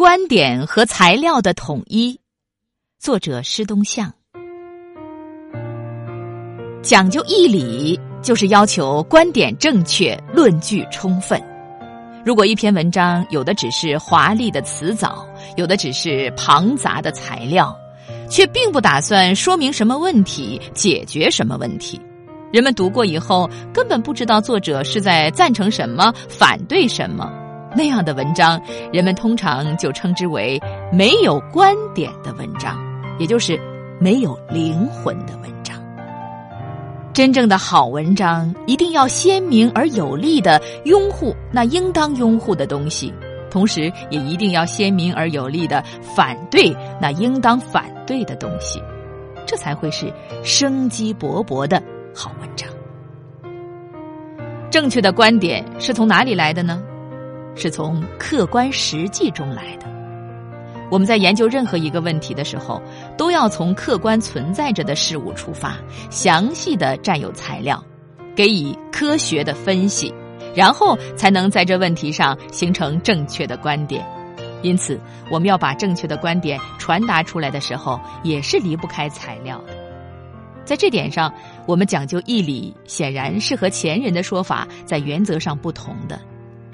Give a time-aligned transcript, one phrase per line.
[0.00, 2.18] 观点和材料的统一，
[2.98, 4.10] 作者施东向。
[6.80, 11.38] 讲究义理，就是要求观点正确、论据充分。
[12.24, 15.22] 如果一篇文章有的只是华丽的词藻，
[15.58, 17.76] 有的只是庞杂的材料，
[18.26, 22.00] 却并不打算说明什么问题、解决什么问题，
[22.50, 27.30] 人们读过以后根本不知道作者是在赞成什么、反对什么。
[27.76, 28.60] 那样的文章，
[28.92, 30.60] 人们通常就称之为
[30.92, 32.76] 没有观点的文章，
[33.18, 33.58] 也就是
[34.00, 35.76] 没有灵魂的文章。
[37.12, 43.12] 真正的好文章，一定要鲜明而有力的拥护那应当拥护的东西，
[43.50, 48.80] 同时也一定要鲜明而有力的反对那应当反对的东西，
[49.46, 51.82] 这才会是生机勃勃的
[52.14, 52.68] 好文章。
[54.70, 56.80] 正确的观点是从哪里来的呢？
[57.54, 59.86] 是从客观实际中来的。
[60.90, 62.82] 我们在研究任何一个问题的时候，
[63.16, 65.76] 都要从客观存在着的事物出发，
[66.10, 67.80] 详细的占有材料，
[68.34, 70.12] 给予科学的分析，
[70.52, 74.04] 然后才能在这问题上形成正确的观点。
[74.62, 74.98] 因此，
[75.30, 79.72] 我们要把正确的观点传达出来的时候，也是离不开材料的。
[80.64, 81.32] 在这点上，
[81.66, 86.20] 我们讲究义理，显然是和前人的说法在原则上不同的。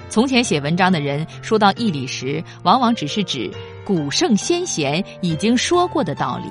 [0.09, 3.51] 从前写文章的人说到义理时，往往只是指
[3.85, 6.49] 古圣先贤已经说过的道理；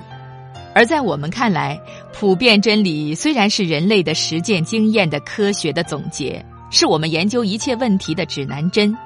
[0.74, 1.80] 而在我们看来，
[2.12, 8.96] 普遍真理虽然是人类的实践经验的科学的总结，是我们研究一切问题的指南针，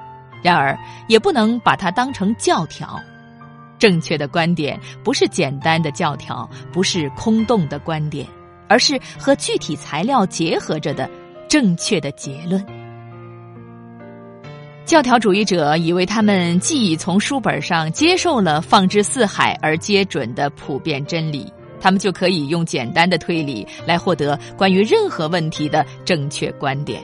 [0.41, 2.99] 然而也不能把它当成教条。
[3.79, 8.27] 正确的观点不是简单的教条，不是空洞的观点，
[8.67, 11.09] 而是和具体材料结合着的
[11.47, 12.63] 正确的结论。
[14.85, 27.01] 教条主义者以为他们既已从书本上接受了放之四海而皆准的普遍真理，他们就可以用简单的推理来获得关于任何问题的正确观点。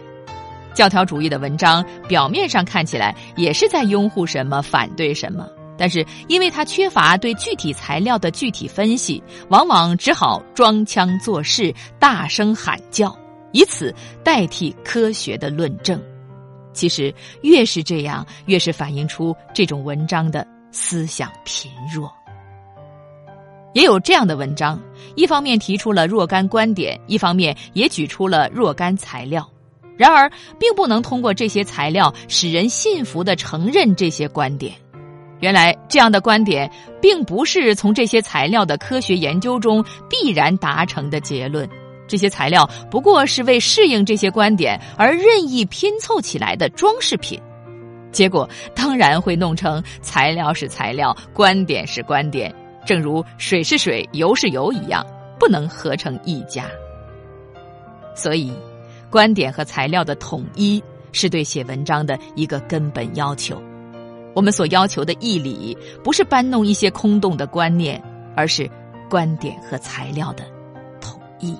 [0.73, 5.47] 教条主义的文章表面上看起来也是在拥护什么、反对什么，
[5.77, 13.17] 但是因为它缺乏对具体材料的具体分析，往往只好装腔作势、大声喊叫，
[13.53, 15.99] 以此代替科学的论证。
[16.77, 17.11] 其实
[17.41, 22.13] 越是这样，越是反映出这种文章的思想贫弱。
[23.73, 24.79] 也有这样的文章，
[25.15, 29.47] 一方面提出了若干观点，一方面也举出了若干材料，
[29.97, 30.29] 然而
[30.59, 34.73] 并不能通过这些材料使人信服的承认这些观点。
[35.39, 36.71] 原来这样的观点，
[37.01, 41.67] 并不是从这些材料的科学研究中必然达成的结论。
[42.07, 47.39] 这些材料不过是为适应这些观点而任意拼凑起来的装饰品，
[48.11, 52.53] 结果当然会弄成材料是材料，观点是观点，
[52.85, 55.05] 正如水是水，油是油一样，
[55.37, 56.65] 不能合成一家。
[58.15, 58.51] 所以，
[59.11, 63.61] 观点和材料的统一是对写文章的一个根本要求。
[64.33, 68.01] 我们所要求的义理，不是搬弄一些空洞的观念，
[68.35, 68.69] 而是
[69.09, 70.43] 观点和材料的
[70.99, 71.55] 统一。